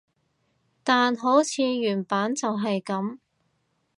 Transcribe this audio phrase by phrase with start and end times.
[0.83, 3.19] 但好似原版就係噉